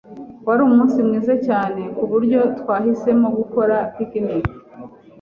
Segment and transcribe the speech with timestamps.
[0.47, 4.47] Wari umunsi mwiza cyane kuburyo twahisemo gukora picnic.